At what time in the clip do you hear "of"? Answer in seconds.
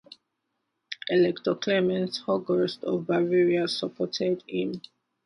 2.85-3.05